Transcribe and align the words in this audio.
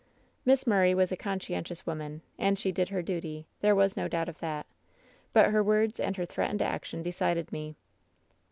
"Miss 0.45 0.65
Murray 0.65 0.95
was 0.95 1.11
a 1.11 1.15
conscientious 1.15 1.85
woman, 1.85 2.23
and 2.39 2.57
she 2.57 2.71
did 2.71 2.89
her 2.89 3.03
duty; 3.03 3.45
there 3.59 3.75
was 3.75 3.95
no 3.95 4.07
doubt 4.07 4.29
of 4.29 4.39
that 4.39 4.65
I 4.67 4.73
but 5.31 5.51
her 5.51 5.61
words 5.61 5.99
and 5.99 6.17
her 6.17 6.25
threatened 6.25 6.63
action 6.63 7.03
decided 7.03 7.51
me. 7.51 7.75